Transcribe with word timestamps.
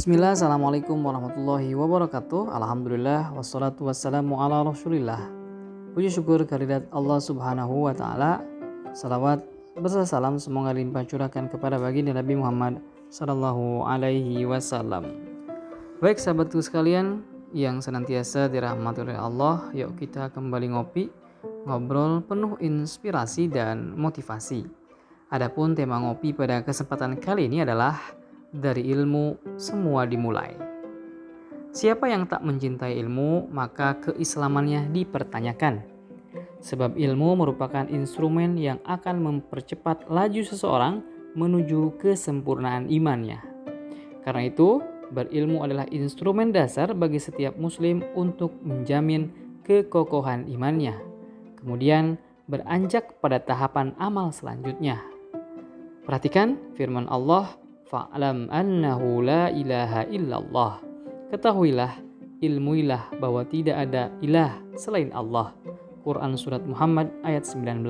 Bismillah, 0.00 0.32
Assalamualaikum 0.32 0.96
warahmatullahi 0.96 1.76
wabarakatuh. 1.76 2.48
Alhamdulillah, 2.56 3.36
wassalatu 3.36 3.84
wassalamu 3.84 4.40
ala 4.40 4.64
rasulillah. 4.64 5.28
Puji 5.92 6.08
syukur 6.08 6.40
kehadirat 6.48 6.88
Allah 6.88 7.20
subhanahu 7.20 7.84
wa 7.84 7.92
ta'ala. 7.92 8.40
Salawat 8.96 9.44
beserta 9.76 10.08
salam 10.08 10.40
semoga 10.40 10.72
limpah 10.72 11.04
curahkan 11.04 11.52
kepada 11.52 11.76
baginda 11.76 12.16
Nabi 12.16 12.32
Muhammad 12.32 12.80
Sallallahu 13.12 13.84
alaihi 13.84 14.48
wasallam. 14.48 15.20
Baik 16.00 16.16
sahabatku 16.16 16.64
sekalian 16.64 17.20
yang 17.52 17.84
senantiasa 17.84 18.48
dirahmati 18.48 19.04
oleh 19.04 19.20
Allah 19.20 19.68
Yuk 19.76 20.00
kita 20.00 20.32
kembali 20.32 20.80
ngopi 20.80 21.12
Ngobrol 21.68 22.24
penuh 22.24 22.56
inspirasi 22.56 23.52
dan 23.52 24.00
motivasi. 24.00 24.64
Adapun 25.28 25.76
tema 25.76 26.00
ngopi 26.00 26.32
pada 26.32 26.64
kesempatan 26.64 27.20
kali 27.20 27.52
ini 27.52 27.68
adalah 27.68 28.00
dari 28.50 28.86
ilmu 28.90 29.56
semua 29.56 30.06
dimulai. 30.06 30.54
Siapa 31.70 32.10
yang 32.10 32.26
tak 32.26 32.42
mencintai 32.42 32.98
ilmu, 32.98 33.46
maka 33.54 33.94
keislamannya 34.02 34.90
dipertanyakan. 34.90 35.86
Sebab 36.60 36.98
ilmu 36.98 37.38
merupakan 37.38 37.86
instrumen 37.86 38.58
yang 38.58 38.82
akan 38.82 39.22
mempercepat 39.22 40.10
laju 40.10 40.42
seseorang 40.42 41.00
menuju 41.38 41.94
kesempurnaan 42.02 42.90
imannya. 42.90 43.38
Karena 44.26 44.50
itu, 44.50 44.82
berilmu 45.14 45.62
adalah 45.62 45.86
instrumen 45.94 46.50
dasar 46.50 46.90
bagi 46.90 47.22
setiap 47.22 47.54
muslim 47.54 48.02
untuk 48.18 48.50
menjamin 48.66 49.30
kekokohan 49.62 50.50
imannya. 50.50 50.98
Kemudian 51.62 52.18
beranjak 52.50 53.22
pada 53.22 53.38
tahapan 53.38 53.94
amal 53.96 54.34
selanjutnya. 54.34 54.98
Perhatikan 56.02 56.58
firman 56.74 57.06
Allah 57.06 57.54
Fa'lam 57.90 58.46
annahu 58.54 59.18
la 59.18 59.50
ilaha 59.50 60.06
illallah. 60.06 60.78
Ketahuilah, 61.34 61.98
ilmuilah 62.38 63.18
bahwa 63.18 63.42
tidak 63.42 63.82
ada 63.82 64.14
ilah 64.22 64.62
selain 64.78 65.10
Allah. 65.10 65.50
Quran 66.06 66.38
Surat 66.38 66.62
Muhammad 66.62 67.10
ayat 67.26 67.42
19. 67.50 67.82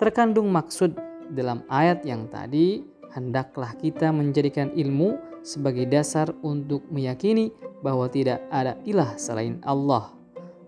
Terkandung 0.00 0.48
maksud 0.48 0.96
dalam 1.36 1.68
ayat 1.68 2.00
yang 2.08 2.32
tadi, 2.32 2.80
hendaklah 3.12 3.76
kita 3.76 4.08
menjadikan 4.08 4.72
ilmu 4.72 5.20
sebagai 5.44 5.84
dasar 5.84 6.32
untuk 6.40 6.88
meyakini 6.88 7.52
bahwa 7.84 8.08
tidak 8.08 8.40
ada 8.48 8.80
ilah 8.88 9.20
selain 9.20 9.60
Allah. 9.68 10.16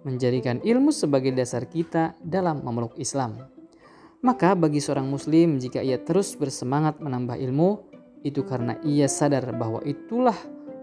Menjadikan 0.05 0.61
ilmu 0.61 0.93
sebagai 0.93 1.33
dasar 1.33 1.65
kita 1.65 2.13
dalam 2.21 2.61
memeluk 2.61 3.01
Islam. 3.01 3.49
Maka 4.21 4.53
bagi 4.53 4.85
seorang 4.85 5.09
muslim 5.09 5.57
jika 5.57 5.81
ia 5.81 5.97
terus 5.97 6.37
bersemangat 6.37 7.01
menambah 7.01 7.41
ilmu, 7.41 7.90
itu 8.21 8.45
karena 8.45 8.77
ia 8.85 9.09
sadar 9.09 9.49
bahwa 9.57 9.81
itulah 9.89 10.37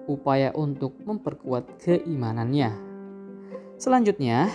upaya 0.10 0.50
untuk 0.56 0.96
memperkuat 1.04 1.84
keimanannya. 1.84 2.74
Selanjutnya, 3.78 4.50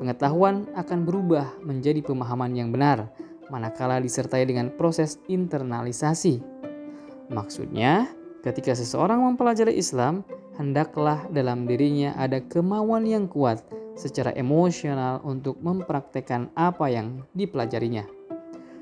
pengetahuan 0.00 0.64
akan 0.72 1.04
berubah 1.04 1.60
menjadi 1.60 2.00
pemahaman 2.00 2.56
yang 2.56 2.72
benar 2.72 3.12
manakala 3.52 4.00
disertai 4.00 4.48
dengan 4.48 4.72
proses 4.72 5.20
internalisasi. 5.28 6.40
Maksudnya, 7.28 8.08
ketika 8.40 8.72
seseorang 8.72 9.20
mempelajari 9.20 9.76
Islam, 9.76 10.24
hendaklah 10.56 11.28
dalam 11.28 11.68
dirinya 11.68 12.16
ada 12.16 12.40
kemauan 12.40 13.04
yang 13.04 13.28
kuat 13.28 13.60
secara 13.94 14.34
emosional 14.34 15.22
untuk 15.22 15.60
mempraktekkan 15.62 16.50
apa 16.56 16.90
yang 16.90 17.22
dipelajarinya. 17.36 18.06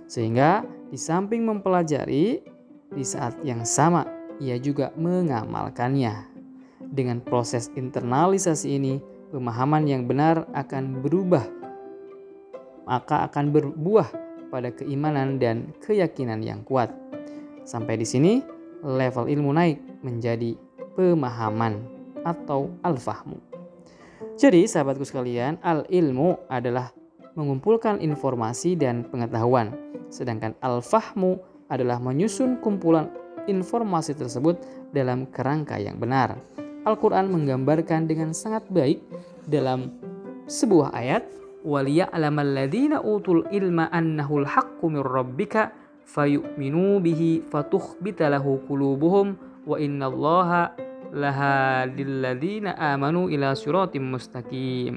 Sehingga 0.09 0.65
di 0.93 0.99
samping 1.01 1.45
mempelajari, 1.45 2.52
di 2.93 3.05
saat 3.05 3.37
yang 3.45 3.65
sama, 3.65 4.05
ia 4.39 4.57
juga 4.61 4.93
mengamalkannya. 4.97 6.29
Dengan 6.93 7.25
proses 7.25 7.73
internalisasi 7.73 8.77
ini, 8.77 9.01
pemahaman 9.33 9.89
yang 9.89 10.05
benar 10.05 10.45
akan 10.53 11.01
berubah, 11.01 11.45
maka 12.85 13.25
akan 13.25 13.49
berbuah 13.49 14.09
pada 14.53 14.69
keimanan 14.69 15.41
dan 15.41 15.73
keyakinan 15.81 16.45
yang 16.45 16.61
kuat. 16.69 16.93
Sampai 17.65 17.97
di 17.97 18.05
sini, 18.05 18.45
level 18.85 19.31
ilmu 19.31 19.51
naik 19.57 19.81
menjadi 20.05 20.53
pemahaman 20.93 21.81
atau 22.29 22.69
al-fahmu. 22.85 23.41
Jadi, 24.37 24.69
sahabatku 24.69 25.07
sekalian, 25.09 25.57
al-ilmu 25.65 26.37
adalah 26.53 26.93
mengumpulkan 27.33 28.05
informasi 28.05 28.77
dan 28.77 29.09
pengetahuan, 29.09 29.73
sedangkan 30.13 30.53
al-fahmu 30.61 31.41
adalah 31.72 32.00
menyusun 32.00 32.60
kumpulan 32.64 33.12
informasi 33.48 34.16
tersebut 34.16 34.60
dalam 34.92 35.28
kerangka 35.32 35.80
yang 35.80 36.00
benar. 36.00 36.40
Al-Quran 36.88 37.28
menggambarkan 37.28 38.08
dengan 38.08 38.32
sangat 38.32 38.64
baik 38.72 39.04
dalam 39.48 39.92
sebuah 40.48 40.96
ayat 40.96 41.28
وَلِيَعْلَمَ 41.68 42.38
الَّذِينَ 42.40 42.94
أُوتُوا 43.04 43.36
الْإِلْمَ 43.44 43.80
أَنَّهُ 43.92 44.30
الْحَقُّ 44.30 44.80
مِنْ 44.88 45.04
رَبِّكَ 45.04 45.56
فَيُؤْمِنُوا 46.08 46.94
بِهِ 47.04 47.22
فَتُخْبِتَ 47.52 48.20
لَهُ 48.24 48.46
قُلُوبُهُمْ 48.70 49.28
وَإِنَّ 49.68 50.00
اللَّهَ 50.00 50.50
لَهَادِي 51.12 52.04
الَّذِينَ 52.04 52.66
آمَنُوا 52.72 53.26
إِلَى 53.28 53.48
صِرَاطٍ 53.52 54.00
مُسْتَقِيمٍ 54.00 54.96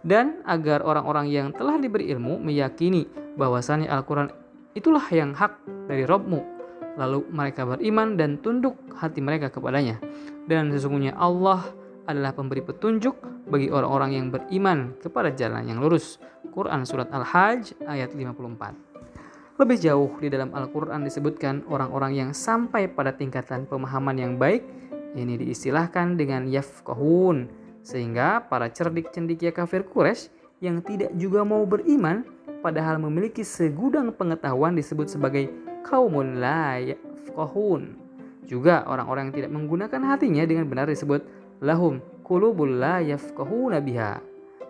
dan 0.00 0.40
agar 0.48 0.80
orang-orang 0.80 1.28
yang 1.28 1.52
telah 1.52 1.76
diberi 1.76 2.08
ilmu 2.08 2.40
meyakini 2.40 3.04
bahwasannya 3.36 3.88
Al-Quran 3.88 4.32
itulah 4.75 5.03
yang 5.09 5.31
hak 5.33 5.57
dari 5.87 6.03
Robmu. 6.03 6.53
Lalu 6.95 7.27
mereka 7.31 7.67
beriman 7.67 8.15
dan 8.15 8.39
tunduk 8.39 8.75
hati 8.95 9.19
mereka 9.19 9.51
kepadanya. 9.51 9.99
Dan 10.47 10.71
sesungguhnya 10.71 11.15
Allah 11.15 11.63
adalah 12.05 12.31
pemberi 12.37 12.61
petunjuk 12.61 13.47
bagi 13.49 13.73
orang-orang 13.73 14.11
yang 14.13 14.27
beriman 14.29 14.93
kepada 15.01 15.33
jalan 15.33 15.65
yang 15.65 15.81
lurus. 15.81 16.21
Quran 16.53 16.85
Surat 16.85 17.09
Al-Hajj 17.11 17.83
ayat 17.83 18.13
54. 18.13 19.55
Lebih 19.55 19.77
jauh 19.79 20.11
di 20.19 20.27
dalam 20.27 20.51
Al-Quran 20.51 21.07
disebutkan 21.07 21.63
orang-orang 21.71 22.11
yang 22.15 22.31
sampai 22.35 22.91
pada 22.91 23.15
tingkatan 23.15 23.63
pemahaman 23.63 24.19
yang 24.19 24.33
baik 24.35 24.67
ini 25.15 25.39
diistilahkan 25.39 26.19
dengan 26.19 26.43
yafqahun 26.51 27.47
sehingga 27.79 28.43
para 28.51 28.67
cerdik 28.67 29.15
cendikia 29.15 29.55
kafir 29.55 29.87
Quraisy 29.87 30.34
yang 30.65 30.81
tidak 30.81 31.13
juga 31.13 31.45
mau 31.45 31.61
beriman 31.69 32.25
padahal 32.65 32.97
memiliki 32.97 33.45
segudang 33.45 34.09
pengetahuan 34.09 34.73
disebut 34.73 35.05
sebagai 35.05 35.53
kaumun 35.85 36.41
la 36.41 36.81
yafqahun. 36.81 38.01
Juga 38.49 38.85
orang-orang 38.89 39.29
yang 39.29 39.35
tidak 39.37 39.51
menggunakan 39.53 40.01
hatinya 40.09 40.43
dengan 40.49 40.65
benar 40.65 40.89
disebut 40.89 41.21
lahum 41.61 42.01
qulubul 42.25 42.81
la 42.81 43.05
yafqahuna 43.05 43.77
biha. 43.77 44.17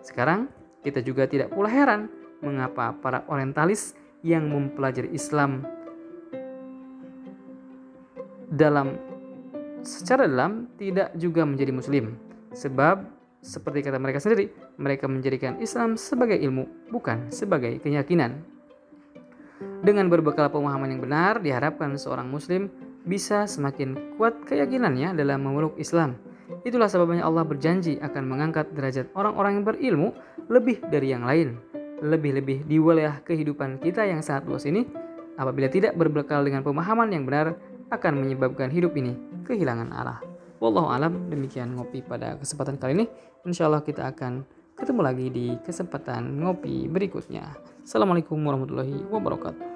Sekarang 0.04 0.52
kita 0.84 1.00
juga 1.00 1.24
tidak 1.24 1.48
pula 1.56 1.72
heran 1.72 2.12
mengapa 2.44 2.92
para 3.00 3.24
orientalis 3.32 3.96
yang 4.20 4.52
mempelajari 4.52 5.08
Islam 5.16 5.64
dalam 8.52 8.94
secara 9.82 10.30
dalam 10.30 10.70
tidak 10.78 11.10
juga 11.18 11.42
menjadi 11.42 11.72
muslim 11.74 12.14
sebab 12.54 13.15
seperti 13.44 13.84
kata 13.84 14.00
mereka 14.00 14.18
sendiri, 14.18 14.50
mereka 14.80 15.06
menjadikan 15.06 15.60
Islam 15.62 15.94
sebagai 15.94 16.36
ilmu, 16.36 16.90
bukan 16.90 17.30
sebagai 17.30 17.78
keyakinan. 17.80 18.42
Dengan 19.80 20.10
berbekal 20.12 20.50
pemahaman 20.52 20.92
yang 20.92 21.02
benar, 21.04 21.40
diharapkan 21.40 21.94
seorang 21.96 22.28
muslim 22.28 22.68
bisa 23.06 23.46
semakin 23.46 24.18
kuat 24.18 24.44
keyakinannya 24.44 25.14
dalam 25.14 25.46
memeluk 25.46 25.78
Islam. 25.78 26.18
Itulah 26.66 26.90
sebabnya 26.90 27.22
Allah 27.22 27.46
berjanji 27.46 27.98
akan 28.02 28.22
mengangkat 28.26 28.74
derajat 28.74 29.10
orang-orang 29.14 29.62
yang 29.62 29.64
berilmu 29.64 30.08
lebih 30.50 30.82
dari 30.90 31.14
yang 31.14 31.22
lain. 31.22 31.58
Lebih-lebih 32.02 32.68
di 32.68 32.76
wilayah 32.76 33.22
kehidupan 33.24 33.80
kita 33.80 34.04
yang 34.04 34.20
sangat 34.20 34.44
luas 34.50 34.68
ini, 34.68 34.84
apabila 35.40 35.70
tidak 35.72 35.96
berbekal 35.96 36.44
dengan 36.44 36.60
pemahaman 36.60 37.08
yang 37.08 37.24
benar, 37.24 37.56
akan 37.88 38.12
menyebabkan 38.20 38.68
hidup 38.68 38.92
ini 38.98 39.14
kehilangan 39.46 39.94
arah. 39.94 40.35
Wallahu 40.56 40.88
alam 40.88 41.28
demikian 41.28 41.76
ngopi 41.76 42.00
pada 42.00 42.40
kesempatan 42.40 42.80
kali 42.80 43.02
ini. 43.02 43.06
Insya 43.44 43.68
Allah 43.68 43.84
kita 43.84 44.08
akan 44.08 44.42
ketemu 44.76 45.00
lagi 45.04 45.26
di 45.28 45.46
kesempatan 45.60 46.40
ngopi 46.40 46.88
berikutnya. 46.88 47.52
Assalamualaikum 47.84 48.40
warahmatullahi 48.40 49.04
wabarakatuh. 49.12 49.75